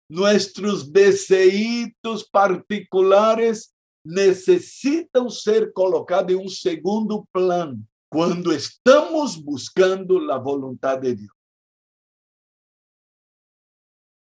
nuestros 0.10 0.92
deseos 0.92 2.28
particulares 2.32 3.74
necesitan 4.06 5.30
ser 5.30 5.74
colocados 5.74 6.32
en 6.32 6.40
un 6.40 6.50
segundo 6.50 7.28
plano 7.32 7.78
cuando 8.10 8.52
estamos 8.52 9.44
buscando 9.44 10.20
la 10.20 10.38
voluntad 10.38 11.00
de 11.00 11.16
Dios. 11.16 11.34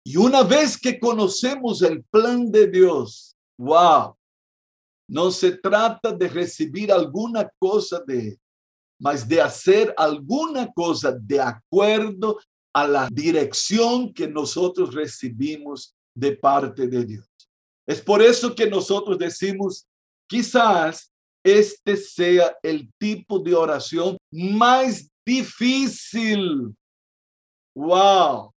Y 0.06 0.18
una 0.18 0.44
vez 0.44 0.78
que 0.78 1.00
conocemos 1.00 1.82
el 1.82 2.04
plan 2.04 2.52
de 2.52 2.68
Dios, 2.68 3.36
wow, 3.58 4.16
no 5.08 5.32
se 5.32 5.52
trata 5.58 6.12
de 6.12 6.28
recibir 6.28 6.92
alguna 6.92 7.50
cosa 7.58 8.02
de 8.06 8.30
él, 8.30 8.40
mas 9.00 9.28
de 9.28 9.42
hacer 9.42 9.94
alguna 9.98 10.72
cosa 10.74 11.12
de 11.12 11.40
acuerdo 11.40 12.40
a 12.74 12.88
la 12.88 13.08
dirección 13.12 14.14
que 14.14 14.28
nosotros 14.28 14.94
recibimos 14.94 15.96
de 16.16 16.36
parte 16.36 16.88
de 16.88 17.06
Dios. 17.06 17.30
Es 17.88 18.02
por 18.02 18.22
eso 18.22 18.54
que 18.56 18.70
nosotros 18.70 19.18
decimos, 19.18 19.86
quizás 20.28 21.12
este 21.44 21.98
sea 21.98 22.56
el 22.64 22.92
tipo 22.98 23.40
de 23.40 23.54
oración 23.54 24.18
más 24.32 25.10
difícil. 25.26 26.76
Wow, 27.76 28.54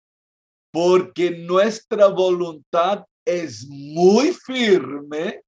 porque 0.76 1.30
nuestra 1.30 2.08
voluntad 2.08 3.02
es 3.24 3.66
muy 3.66 4.34
firme 4.34 5.40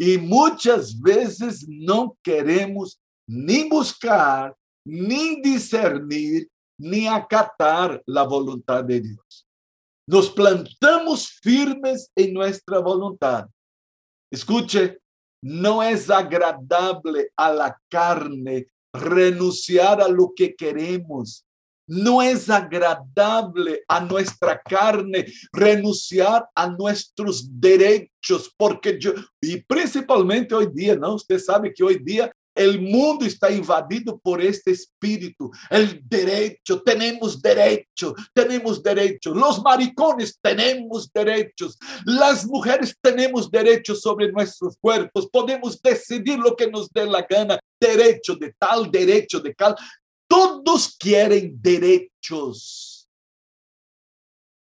y 0.00 0.16
muchas 0.16 0.98
veces 0.98 1.66
no 1.68 2.16
queremos 2.22 2.98
ni 3.28 3.68
buscar, 3.68 4.56
ni 4.82 5.42
discernir, 5.42 6.48
ni 6.80 7.06
acatar 7.06 8.02
la 8.06 8.22
voluntad 8.22 8.82
de 8.82 9.02
Dios. 9.02 9.46
Nos 10.08 10.30
plantamos 10.30 11.28
firmes 11.42 12.10
en 12.16 12.32
nuestra 12.32 12.78
voluntad. 12.78 13.46
Escuche, 14.32 15.00
no 15.42 15.82
es 15.82 16.08
agradable 16.08 17.28
a 17.36 17.52
la 17.52 17.78
carne 17.90 18.68
renunciar 18.90 20.00
a 20.00 20.08
lo 20.08 20.32
que 20.34 20.56
queremos. 20.56 21.45
No 21.86 22.22
es 22.22 22.50
agradable 22.50 23.82
a 23.86 24.00
nuestra 24.00 24.60
carne 24.60 25.26
renunciar 25.52 26.48
a 26.54 26.68
nuestros 26.68 27.48
derechos, 27.60 28.52
porque 28.56 28.98
yo, 28.98 29.12
y 29.40 29.62
principalmente 29.62 30.54
hoy 30.54 30.68
día, 30.72 30.96
¿no? 30.96 31.14
Usted 31.14 31.38
sabe 31.38 31.72
que 31.72 31.84
hoy 31.84 31.98
día 32.02 32.30
el 32.56 32.80
mundo 32.80 33.26
está 33.26 33.50
invadido 33.50 34.18
por 34.18 34.40
este 34.40 34.70
espíritu. 34.70 35.50
El 35.68 36.00
derecho, 36.08 36.82
tenemos 36.82 37.40
derecho, 37.40 38.14
tenemos 38.32 38.82
derecho. 38.82 39.34
Los 39.34 39.62
maricones 39.62 40.38
tenemos 40.40 41.12
derechos. 41.12 41.78
Las 42.06 42.46
mujeres 42.46 42.96
tenemos 43.00 43.50
derechos 43.50 44.00
sobre 44.00 44.32
nuestros 44.32 44.76
cuerpos. 44.80 45.28
Podemos 45.30 45.80
decidir 45.82 46.38
lo 46.38 46.56
que 46.56 46.70
nos 46.70 46.88
dé 46.90 47.04
la 47.04 47.26
gana. 47.28 47.60
Derecho 47.78 48.34
de 48.36 48.54
tal, 48.58 48.90
derecho 48.90 49.38
de 49.40 49.54
tal. 49.54 49.76
Todos 50.28 50.96
quieren 50.96 51.60
derechos. 51.60 53.08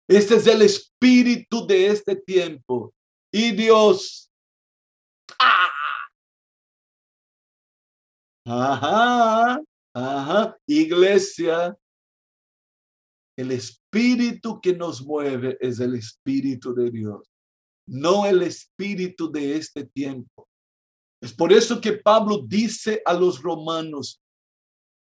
Este 0.08 0.36
es 0.36 0.46
el 0.46 0.62
espíritu 0.62 1.66
de 1.66 1.88
este 1.88 2.16
tiempo. 2.16 2.94
Y 3.32 3.52
Dios, 3.52 4.30
¡ah! 5.38 5.78
Ajá, 8.50 9.62
ajá, 9.92 10.56
iglesia. 10.66 11.76
El 13.36 13.52
espíritu 13.52 14.58
que 14.60 14.74
nos 14.74 15.02
mueve 15.02 15.58
es 15.60 15.78
el 15.80 15.94
espíritu 15.94 16.74
de 16.74 16.90
Dios, 16.90 17.30
no 17.86 18.24
el 18.24 18.42
espíritu 18.42 19.30
de 19.30 19.56
este 19.56 19.84
tiempo. 19.84 20.48
Es 21.20 21.32
por 21.32 21.52
eso 21.52 21.80
que 21.80 21.92
Pablo 21.92 22.38
dice 22.38 23.02
a 23.04 23.12
los 23.12 23.42
romanos, 23.42 24.20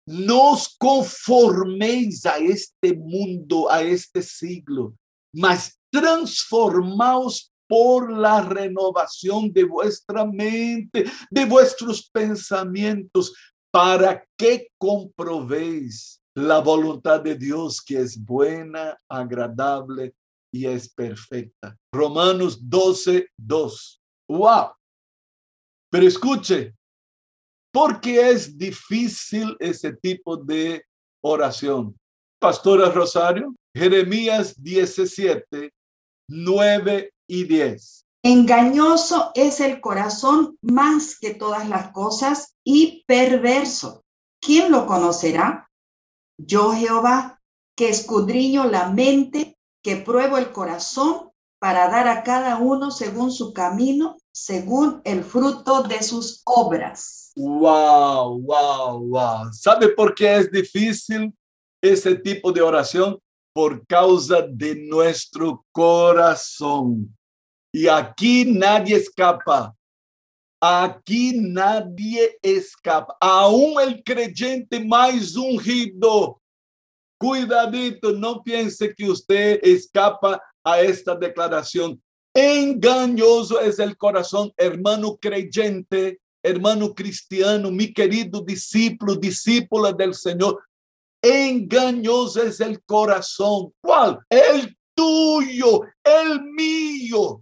no 0.06 0.52
os 0.52 0.68
conforméis 0.78 2.26
a 2.26 2.38
este 2.38 2.94
mundo, 2.94 3.70
a 3.70 3.82
este 3.82 4.22
siglo, 4.22 4.94
mas 5.34 5.78
transformaos 5.90 7.50
por 7.68 8.12
la 8.12 8.42
renovación 8.42 9.52
de 9.52 9.64
vuestra 9.64 10.26
mente, 10.26 11.04
de 11.30 11.44
vuestros 11.46 12.08
pensamientos, 12.10 13.32
para 13.72 14.24
que 14.36 14.68
comprobéis 14.78 16.20
la 16.36 16.60
voluntad 16.60 17.20
de 17.20 17.34
Dios 17.34 17.80
que 17.80 17.98
es 17.98 18.22
buena, 18.22 18.98
agradable 19.08 20.14
y 20.52 20.66
es 20.66 20.88
perfecta. 20.88 21.76
Romanos 21.92 22.58
12, 22.60 23.28
2. 23.36 24.02
¡Wow! 24.28 24.72
Pero 25.90 26.06
escuche, 26.06 26.74
¿por 27.74 28.00
qué 28.00 28.30
es 28.30 28.56
difícil 28.56 29.56
ese 29.58 29.92
tipo 29.94 30.36
de 30.36 30.84
oración? 31.20 31.96
Pastora 32.38 32.92
Rosario, 32.92 33.52
Jeremías 33.76 34.54
17, 34.62 35.72
9 36.28 37.12
y 37.28 37.44
10. 37.44 38.06
Engañoso 38.22 39.32
es 39.34 39.58
el 39.58 39.80
corazón 39.80 40.56
más 40.62 41.18
que 41.18 41.34
todas 41.34 41.68
las 41.68 41.90
cosas 41.90 42.54
y 42.64 43.04
perverso. 43.08 44.02
¿Quién 44.40 44.70
lo 44.70 44.86
conocerá? 44.86 45.68
Yo 46.38 46.72
Jehová, 46.74 47.40
que 47.76 47.88
escudriño 47.88 48.66
la 48.66 48.90
mente, 48.90 49.58
que 49.82 49.96
pruebo 49.96 50.38
el 50.38 50.52
corazón 50.52 51.32
para 51.58 51.88
dar 51.88 52.06
a 52.06 52.22
cada 52.22 52.58
uno 52.58 52.92
según 52.92 53.32
su 53.32 53.52
camino, 53.52 54.16
según 54.34 55.00
el 55.04 55.22
fruto 55.22 55.82
de 55.84 56.02
sus 56.02 56.42
obras. 56.44 57.32
Wow, 57.36 58.40
wow, 58.40 59.08
wow. 59.08 59.52
¿Sabe 59.52 59.88
por 59.88 60.14
qué 60.14 60.36
es 60.36 60.50
difícil 60.50 61.32
ese 61.80 62.14
tipo 62.16 62.50
de 62.50 62.60
oración? 62.60 63.18
por 63.54 63.86
causa 63.86 64.42
de 64.42 64.74
nuestro 64.74 65.64
corazón. 65.70 67.16
Y 67.72 67.86
aquí 67.86 68.44
nadie 68.44 68.96
escapa. 68.96 69.74
Aquí 70.60 71.34
nadie 71.36 72.36
escapa. 72.42 73.16
Aún 73.20 73.80
el 73.80 74.02
creyente 74.02 74.84
más 74.84 75.36
ungido. 75.36 76.40
Cuidadito, 77.16 78.12
no 78.12 78.42
piense 78.42 78.92
que 78.92 79.08
usted 79.08 79.60
escapa 79.62 80.42
a 80.64 80.80
esta 80.80 81.14
declaración. 81.14 82.02
Engañoso 82.34 83.60
es 83.60 83.78
el 83.78 83.96
corazón, 83.96 84.52
hermano 84.56 85.16
creyente, 85.16 86.20
hermano 86.42 86.92
cristiano, 86.92 87.70
mi 87.70 87.92
querido 87.92 88.40
discípulo, 88.40 89.14
discípula 89.14 89.92
del 89.92 90.14
Señor. 90.14 90.62
Engañoso 91.22 92.42
es 92.42 92.60
el 92.60 92.82
corazón. 92.82 93.72
¿Cuál? 93.80 94.18
El 94.28 94.76
tuyo, 94.94 95.82
el 96.02 96.42
mío. 96.42 97.40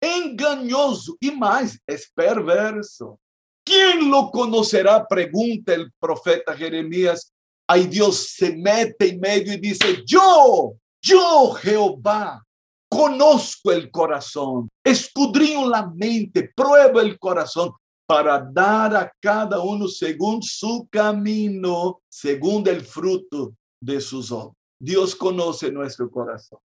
Engañoso 0.00 1.16
y 1.20 1.32
más 1.32 1.78
es 1.86 2.10
perverso. 2.14 3.18
¿Quién 3.64 4.10
lo 4.10 4.30
conocerá? 4.30 5.06
Pregunta 5.06 5.74
el 5.74 5.92
profeta 5.98 6.56
Jeremías. 6.56 7.32
Ahí 7.66 7.86
Dios 7.86 8.28
se 8.30 8.56
mete 8.56 9.10
en 9.10 9.20
medio 9.20 9.52
y 9.52 9.58
dice, 9.58 10.02
yo, 10.06 10.72
yo 11.02 11.52
Jehová, 11.52 12.42
conozco 12.90 13.70
el 13.70 13.90
corazón, 13.90 14.68
escudriño 14.84 15.68
la 15.68 15.86
mente, 15.86 16.50
pruebo 16.54 17.00
el 17.00 17.18
corazón 17.18 17.72
para 18.06 18.40
dar 18.40 18.96
a 18.96 19.12
cada 19.20 19.60
uno 19.60 19.86
según 19.86 20.42
su 20.42 20.88
camino, 20.90 22.02
según 22.10 22.66
el 22.66 22.84
fruto 22.84 23.54
de 23.80 24.00
sus 24.00 24.32
obras. 24.32 24.56
Dios 24.80 25.14
conoce 25.14 25.70
nuestro 25.70 26.10
corazón. 26.10 26.58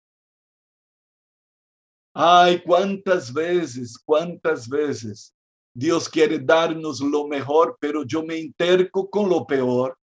Ay, 2.14 2.62
cuántas 2.62 3.32
veces, 3.32 3.98
cuántas 3.98 4.68
veces 4.68 5.34
Dios 5.76 6.08
quiere 6.08 6.38
darnos 6.38 7.00
lo 7.00 7.26
mejor, 7.26 7.76
pero 7.80 8.04
yo 8.04 8.22
me 8.22 8.38
interco 8.38 9.10
con 9.10 9.28
lo 9.28 9.44
peor. 9.44 9.98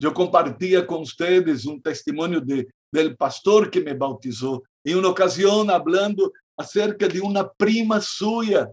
Yo 0.00 0.14
compartía 0.14 0.86
con 0.86 1.02
ustedes 1.02 1.66
un 1.66 1.82
testimonio 1.82 2.40
de, 2.40 2.68
del 2.92 3.16
pastor 3.16 3.70
que 3.70 3.80
me 3.80 3.94
bautizó 3.94 4.62
en 4.84 4.98
una 4.98 5.08
ocasión 5.08 5.70
hablando 5.70 6.32
acerca 6.56 7.08
de 7.08 7.20
una 7.20 7.50
prima 7.50 8.00
suya 8.00 8.70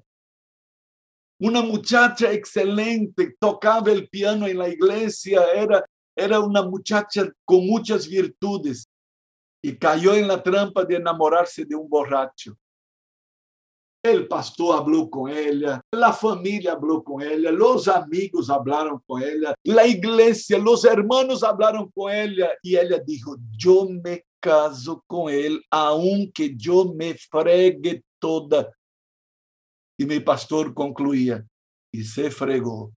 una 1.44 1.62
muchacha 1.62 2.32
excelente, 2.32 3.36
tocaba 3.38 3.92
el 3.92 4.08
piano 4.08 4.48
en 4.48 4.58
la 4.58 4.70
iglesia, 4.70 5.44
era, 5.54 5.84
era 6.16 6.40
una 6.40 6.62
muchacha 6.62 7.30
con 7.44 7.68
muchas 7.68 8.08
virtudes 8.08 8.88
y 9.62 9.76
cayó 9.76 10.16
en 10.16 10.28
la 10.28 10.42
trampa 10.42 10.86
de 10.86 10.96
enamorarse 10.96 11.66
de 11.66 11.76
un 11.76 11.90
borracho. 11.90 12.56
El 14.04 14.28
pastor 14.28 14.78
habló 14.78 15.10
con 15.10 15.32
ella, 15.32 15.80
la 15.94 16.12
familia 16.12 16.74
habló 16.74 17.02
con 17.02 17.22
ella, 17.22 17.52
los 17.52 17.88
amigos 17.88 18.50
hablaron 18.50 19.02
con 19.08 19.24
ella, 19.24 19.56
la 19.64 19.88
iglesia, 19.88 20.58
los 20.58 20.84
hermanos 20.84 21.42
hablaron 21.42 21.90
con 21.90 22.12
ella 22.12 22.50
y 22.62 22.76
ella 22.76 23.00
dijo, 23.00 23.38
yo 23.52 23.88
me 23.88 24.26
caso 24.42 25.02
con 25.08 25.34
él, 25.34 25.64
aunque 25.72 26.54
yo 26.54 26.94
me 26.94 27.14
fregue 27.14 28.04
toda. 28.20 28.70
Y 29.98 30.06
mi 30.06 30.20
pastor 30.20 30.74
concluía, 30.74 31.46
y 31.94 32.04
se 32.04 32.30
fregó. 32.30 32.94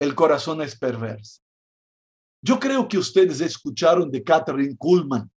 El 0.00 0.12
corazón 0.16 0.60
es 0.62 0.76
perverso. 0.76 1.40
Yo 2.42 2.58
creo 2.58 2.88
que 2.88 2.98
ustedes 2.98 3.40
escucharon 3.40 4.10
de 4.10 4.24
Catherine 4.24 4.76
Kuhlman, 4.76 5.30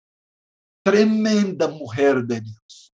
tremenda 0.84 1.66
mujer 1.66 2.22
de 2.22 2.40
Dios. 2.42 2.89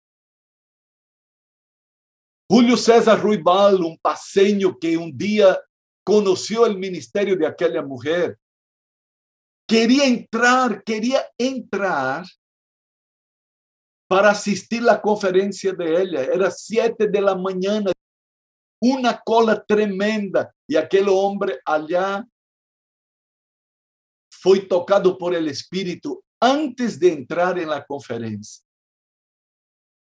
Julio 2.48 2.76
César 2.76 3.20
Ruibal, 3.20 3.82
un 3.82 3.98
paseño 3.98 4.78
que 4.78 4.96
un 4.96 5.16
día 5.16 5.58
conoció 6.04 6.66
el 6.66 6.76
ministerio 6.76 7.36
de 7.36 7.46
aquella 7.46 7.82
mujer, 7.82 8.38
quería 9.66 10.04
entrar, 10.04 10.82
quería 10.84 11.26
entrar 11.38 12.24
para 14.06 14.30
asistir 14.30 14.82
la 14.82 15.00
conferencia 15.00 15.72
de 15.72 16.02
ella. 16.02 16.24
Era 16.24 16.50
siete 16.50 17.08
de 17.08 17.20
la 17.20 17.34
mañana, 17.34 17.90
una 18.80 19.18
cola 19.18 19.64
tremenda 19.64 20.54
y 20.68 20.76
aquel 20.76 21.08
hombre 21.08 21.58
allá 21.64 22.24
fue 24.30 24.60
tocado 24.60 25.16
por 25.16 25.34
el 25.34 25.48
Espíritu 25.48 26.22
antes 26.38 27.00
de 27.00 27.12
entrar 27.12 27.58
en 27.58 27.70
la 27.70 27.84
conferencia. 27.84 28.63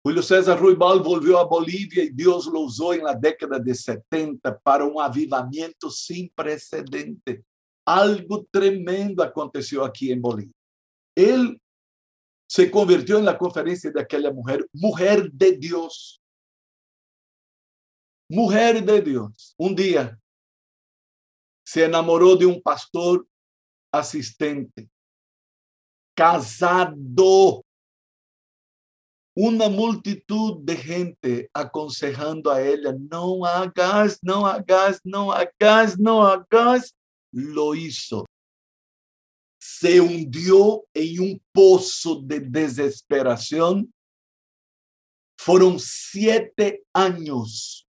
Julio 0.03 0.23
César 0.23 0.59
Ruibal 0.59 1.01
volvió 1.01 1.39
a 1.39 1.45
Bolivia 1.45 2.03
y 2.03 2.11
Dios 2.11 2.47
lo 2.47 2.61
usó 2.61 2.95
en 2.95 3.05
la 3.05 3.15
década 3.15 3.59
de 3.59 3.75
70 3.75 4.59
para 4.61 4.85
un 4.85 5.01
avivamiento 5.01 5.91
sin 5.91 6.31
precedente. 6.31 7.45
Algo 7.85 8.47
tremendo 8.51 9.23
aconteció 9.23 9.85
aquí 9.85 10.11
en 10.11 10.23
Bolivia. 10.23 10.55
Él 11.15 11.61
se 12.49 12.71
convirtió 12.71 13.19
en 13.19 13.27
la 13.27 13.37
conferencia 13.37 13.91
de 13.91 14.01
aquella 14.01 14.33
mujer, 14.33 14.67
mujer 14.73 15.31
de 15.33 15.53
Dios. 15.53 16.23
Mujer 18.29 18.83
de 18.83 19.03
Dios. 19.03 19.55
Un 19.59 19.75
día 19.75 20.19
se 21.63 21.85
enamoró 21.85 22.37
de 22.37 22.47
un 22.47 22.63
pastor 22.63 23.27
asistente, 23.93 24.89
casado 26.17 27.65
una 29.43 29.71
multitud 29.71 30.59
de 30.65 30.77
gente 30.77 31.51
aconsejando 31.55 32.51
a 32.51 32.61
ella, 32.61 32.93
no 32.93 33.47
hagas, 33.47 34.19
no 34.23 34.47
hagas, 34.47 35.01
no 35.03 35.33
hagas, 35.33 35.99
no 35.99 36.27
hagas, 36.27 36.95
lo 37.33 37.75
hizo. 37.75 38.27
Se 39.59 39.99
hundió 39.99 40.85
en 40.93 41.21
un 41.21 41.43
pozo 41.53 42.21
de 42.23 42.41
desesperación. 42.41 43.91
Fueron 45.39 45.79
siete 45.81 46.85
años 46.93 47.89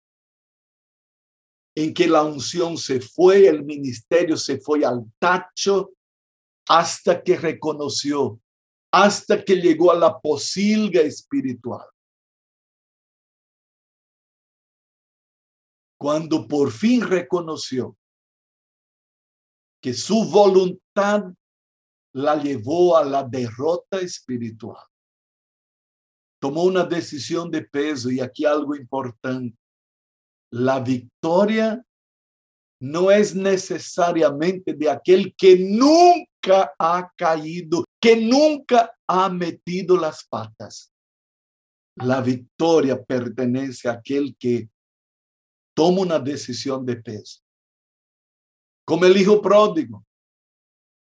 en 1.76 1.94
que 1.94 2.08
la 2.08 2.24
unción 2.24 2.78
se 2.78 3.02
fue, 3.02 3.46
el 3.48 3.66
ministerio 3.66 4.38
se 4.38 4.58
fue 4.58 4.86
al 4.86 5.04
tacho, 5.20 5.92
hasta 6.70 7.22
que 7.22 7.36
reconoció 7.36 8.40
hasta 8.92 9.44
que 9.44 9.56
llegó 9.56 9.92
a 9.92 9.96
la 9.96 10.20
posilga 10.20 11.02
espiritual. 11.02 11.88
Cuando 15.98 16.48
por 16.48 16.72
fin 16.72 17.02
reconoció 17.02 17.96
que 19.82 19.94
su 19.94 20.30
voluntad 20.30 21.32
la 22.14 22.36
llevó 22.36 22.98
a 22.98 23.06
la 23.06 23.24
derrota 23.24 24.00
espiritual, 24.00 24.84
tomó 26.42 26.64
una 26.64 26.84
decisión 26.84 27.50
de 27.50 27.62
peso 27.64 28.10
y 28.10 28.20
aquí 28.20 28.46
algo 28.46 28.76
importante. 28.76 29.58
La 30.52 30.80
victoria 30.80 31.86
no 32.82 33.12
es 33.12 33.36
necesariamente 33.36 34.74
de 34.74 34.90
aquel 34.90 35.36
que 35.36 35.56
nunca 35.58 36.74
ha 36.80 37.12
caído 37.16 37.86
que 38.02 38.16
nunca 38.16 38.92
ha 39.08 39.30
metido 39.30 39.96
las 39.96 40.26
patas. 40.26 40.92
La 41.98 42.20
victoria 42.20 43.02
pertenece 43.02 43.88
a 43.88 43.94
aquel 43.94 44.36
que 44.38 44.68
toma 45.76 46.02
una 46.02 46.20
decisión 46.20 46.84
de 46.84 46.96
peso. 46.96 47.42
Como 48.84 49.06
el 49.06 49.16
hijo 49.16 49.40
pródigo, 49.40 50.04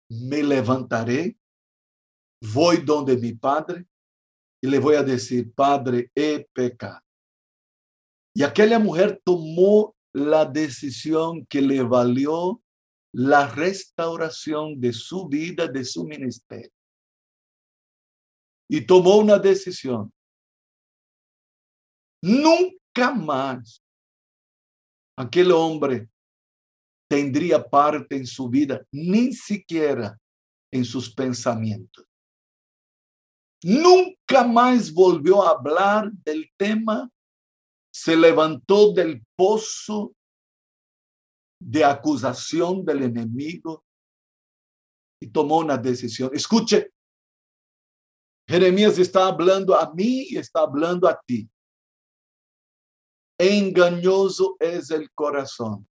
me 0.09 0.43
levantaré, 0.43 1.37
voy 2.53 2.77
donde 2.77 3.15
mi 3.15 3.31
padre 3.31 3.85
y 4.61 4.67
le 4.67 4.79
voy 4.79 4.95
a 4.95 5.03
decir, 5.03 5.53
Padre, 5.53 6.11
he 6.13 6.45
pecado. 6.53 7.01
Y 8.35 8.43
aquella 8.43 8.77
mujer 8.77 9.21
tomó 9.23 9.95
la 10.13 10.45
decisión 10.45 11.45
que 11.45 11.61
le 11.61 11.81
valió 11.83 12.61
la 13.13 13.47
restauración 13.47 14.79
de 14.79 14.93
su 14.93 15.27
vida, 15.27 15.67
de 15.67 15.83
su 15.83 16.05
ministerio 16.05 16.71
y 18.73 18.85
tomó 18.85 19.17
una 19.17 19.37
decisión. 19.37 20.13
Nunca 22.23 23.11
más 23.11 23.83
aquel 25.17 25.51
hombre 25.51 26.09
tendría 27.09 27.61
parte 27.61 28.15
en 28.15 28.25
su 28.25 28.47
vida, 28.47 28.81
ni 28.89 29.33
siquiera 29.33 30.17
en 30.71 30.85
sus 30.85 31.13
pensamientos. 31.13 32.05
Nunca 33.61 34.47
más 34.47 34.93
volvió 34.93 35.43
a 35.43 35.49
hablar 35.49 36.09
del 36.23 36.49
tema, 36.55 37.11
se 37.91 38.15
levantó 38.15 38.93
del 38.93 39.25
pozo 39.35 40.15
de 41.59 41.83
acusación 41.83 42.83
del 42.83 43.03
enemigo 43.03 43.83
y 45.21 45.27
tomó 45.27 45.57
una 45.57 45.77
decisión. 45.77 46.31
Escuche, 46.33 46.91
Jeremías 48.47 48.97
está 48.97 49.27
hablando 49.27 49.75
a 49.75 49.93
mí 49.93 50.27
y 50.29 50.37
está 50.37 50.61
hablando 50.61 51.07
a 51.07 51.19
ti. 51.25 51.49
Engañoso 53.37 54.55
es 54.59 54.89
el 54.91 55.11
corazón 55.11 55.87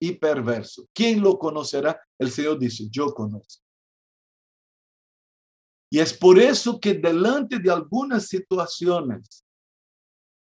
y 0.00 0.12
perverso. 0.12 0.88
¿Quién 0.92 1.20
lo 1.20 1.38
conocerá? 1.38 2.00
El 2.18 2.30
Señor 2.30 2.58
dice, 2.58 2.88
yo 2.90 3.12
conozco. 3.14 3.64
Y 5.90 6.00
es 6.00 6.12
por 6.12 6.38
eso 6.38 6.78
que 6.78 6.94
delante 6.94 7.58
de 7.58 7.70
algunas 7.70 8.26
situaciones 8.26 9.44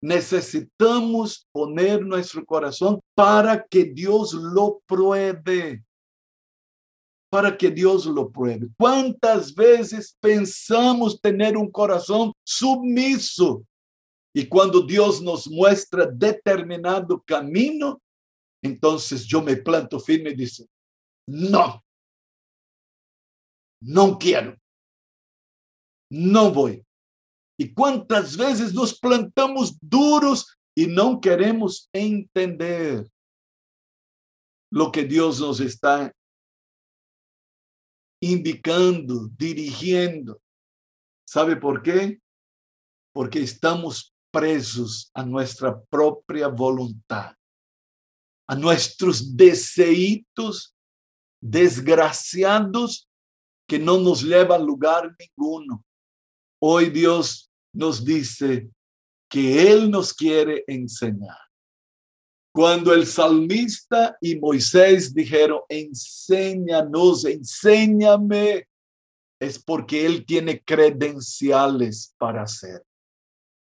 necesitamos 0.04 1.48
poner 1.54 2.06
nuestro 2.06 2.46
corazón 2.46 3.00
para 3.16 3.66
que 3.66 3.86
Dios 3.86 4.34
lo 4.34 4.82
pruebe 4.86 5.84
para 7.34 7.58
que 7.58 7.72
Dios 7.72 8.06
lo 8.06 8.32
pruebe. 8.32 8.70
¿Cuántas 8.78 9.56
veces 9.56 10.16
pensamos 10.20 11.20
tener 11.20 11.58
un 11.58 11.72
corazón 11.72 12.32
sumiso? 12.46 13.66
Y 14.36 14.46
cuando 14.46 14.82
Dios 14.82 15.20
nos 15.20 15.50
muestra 15.50 16.06
determinado 16.06 17.24
camino, 17.26 18.00
entonces 18.62 19.26
yo 19.26 19.42
me 19.42 19.56
planto 19.56 20.00
firme 20.00 20.30
y 20.30 20.36
dice, 20.36 20.68
no, 21.28 21.84
no 23.82 24.20
quiero, 24.20 24.56
no 26.12 26.52
voy. 26.52 26.86
¿Y 27.58 27.74
cuántas 27.74 28.36
veces 28.36 28.74
nos 28.74 29.00
plantamos 29.00 29.78
duros 29.80 30.58
y 30.76 30.88
no 30.88 31.22
queremos 31.22 31.90
entender 31.94 33.08
lo 34.72 34.92
que 34.92 35.04
Dios 35.04 35.40
nos 35.40 35.60
está 35.60 36.12
indicando, 38.24 39.30
dirigiendo. 39.38 40.42
¿Sabe 41.28 41.58
por 41.58 41.84
qué? 41.84 42.20
Porque 43.14 43.40
estamos 43.42 44.16
presos 44.32 45.12
a 45.14 45.24
nuestra 45.24 45.80
propia 45.80 46.48
voluntad, 46.48 47.36
a 48.48 48.56
nuestros 48.56 49.36
deseitos 49.36 50.74
desgraciados 51.40 53.08
que 53.68 53.78
no 53.78 54.00
nos 54.00 54.24
llevan 54.24 54.62
a 54.62 54.64
lugar 54.64 55.16
ninguno. 55.20 55.84
Hoy 56.66 56.92
Dios 56.92 57.52
nos 57.74 58.06
dice 58.06 58.70
que 59.30 59.70
Él 59.70 59.92
nos 59.92 60.14
quiere 60.14 60.64
enseñar. 60.66 61.38
Cuando 62.56 62.94
el 62.94 63.06
salmista 63.06 64.16
y 64.22 64.40
Moisés 64.40 65.14
dijeron, 65.14 65.60
enséñanos, 65.68 67.26
enséñame, 67.26 68.70
es 69.42 69.62
porque 69.62 70.06
él 70.06 70.26
tiene 70.26 70.64
credenciales 70.64 72.16
para 72.18 72.44
hacer. 72.44 72.82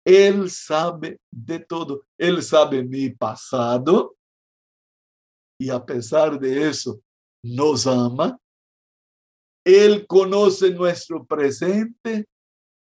Él 0.06 0.50
sabe 0.50 1.20
de 1.30 1.58
todo. 1.58 2.06
Él 2.16 2.42
sabe 2.42 2.82
mi 2.82 3.10
pasado 3.10 4.16
y 5.60 5.68
a 5.68 5.84
pesar 5.84 6.40
de 6.40 6.70
eso 6.70 7.02
nos 7.44 7.86
ama. 7.86 8.40
Él 9.62 10.06
conoce 10.06 10.70
nuestro 10.70 11.26
presente 11.26 12.26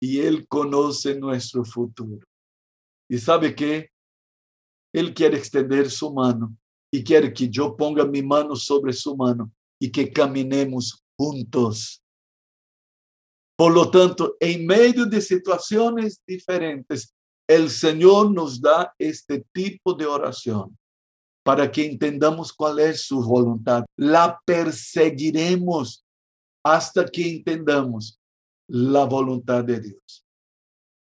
y 0.03 0.19
Él 0.19 0.49
conoce 0.49 1.15
nuestro 1.15 1.65
futuro. 1.65 2.27
Y 3.09 3.19
sabe 3.19 3.55
que 3.55 3.89
Él 4.93 5.15
quiere 5.15 5.39
extender 5.39 5.89
su 5.89 6.13
mano 6.13 6.57
y 6.93 7.05
quiere 7.05 7.33
que 7.33 7.49
yo 7.49 7.77
ponga 7.77 8.05
mi 8.05 8.21
mano 8.21 8.57
sobre 8.57 8.93
su 8.93 9.17
mano 9.17 9.53
y 9.81 9.93
que 9.93 10.13
caminemos 10.13 11.05
juntos. 11.17 12.03
Por 13.57 13.73
lo 13.73 13.93
tanto, 13.93 14.37
en 14.41 14.67
medio 14.67 15.07
de 15.07 15.21
situaciones 15.21 16.21
diferentes, 16.27 17.15
el 17.49 17.71
Señor 17.71 18.33
nos 18.33 18.61
da 18.61 18.93
este 18.99 19.47
tipo 19.53 19.95
de 19.95 20.07
oración 20.07 20.77
para 21.45 21.71
que 21.71 21.87
entendamos 21.87 22.53
cuál 22.53 22.81
es 22.81 23.03
su 23.03 23.23
voluntad. 23.23 23.85
La 23.97 24.41
perseguiremos 24.45 26.05
hasta 26.65 27.05
que 27.05 27.37
entendamos 27.37 28.19
la 28.73 29.05
voluntad 29.05 29.63
de 29.65 29.81
Dios. 29.81 30.25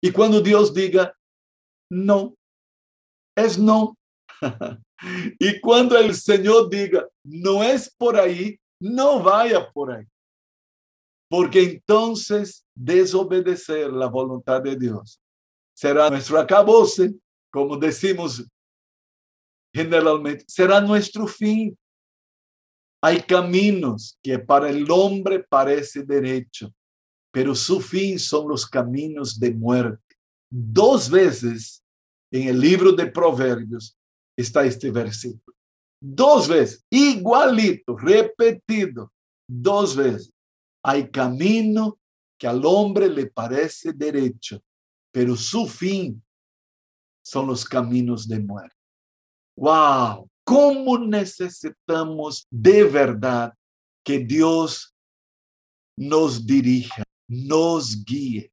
Y 0.02 0.10
cuando 0.10 0.40
Dios 0.40 0.74
diga 0.74 1.16
no, 1.90 2.34
es 3.36 3.58
no. 3.58 3.96
y 5.38 5.60
cuando 5.60 5.96
el 5.96 6.14
Señor 6.14 6.68
diga 6.68 7.06
no 7.24 7.62
es 7.62 7.94
por 7.94 8.16
ahí, 8.16 8.58
no 8.80 9.22
vaya 9.22 9.70
por 9.70 9.92
ahí. 9.92 10.04
Porque 11.30 11.62
entonces 11.62 12.64
desobedecer 12.74 13.92
la 13.92 14.06
voluntad 14.06 14.60
de 14.60 14.76
Dios 14.76 15.20
será 15.72 16.10
nuestro 16.10 16.40
acabose, 16.40 17.14
como 17.50 17.76
decimos 17.76 18.44
generalmente, 19.72 20.44
será 20.48 20.80
nuestro 20.80 21.26
fin. 21.26 21.78
Hay 23.00 23.22
caminos 23.22 24.18
que 24.22 24.38
para 24.38 24.68
el 24.68 24.90
hombre 24.90 25.42
parece 25.42 26.02
derecho, 26.02 26.72
pero 27.32 27.54
su 27.54 27.80
fin 27.80 28.18
son 28.18 28.48
los 28.48 28.66
caminos 28.66 29.40
de 29.40 29.52
muerte. 29.52 30.16
Dos 30.50 31.10
veces 31.10 31.82
en 32.30 32.48
el 32.48 32.60
libro 32.60 32.92
de 32.92 33.06
Proverbios 33.06 33.96
está 34.36 34.64
este 34.64 34.90
versículo. 34.90 35.56
Dos 36.00 36.48
veces, 36.48 36.84
igualito, 36.90 37.96
repetido, 37.96 39.12
dos 39.48 39.96
veces. 39.96 40.32
Hay 40.84 41.10
camino 41.10 41.98
que 42.38 42.46
al 42.46 42.64
hombre 42.64 43.08
le 43.08 43.26
parece 43.26 43.92
derecho, 43.92 44.60
pero 45.12 45.36
su 45.36 45.66
fin 45.66 46.22
son 47.24 47.46
los 47.46 47.64
caminos 47.64 48.28
de 48.28 48.40
muerte. 48.40 48.76
¡Wow! 49.56 50.28
¿Cómo 50.44 50.98
necesitamos 50.98 52.46
de 52.50 52.84
verdad 52.84 53.54
que 54.04 54.18
Dios 54.18 54.92
nos 55.96 56.44
dirija, 56.44 57.04
nos 57.32 58.04
guíe, 58.04 58.51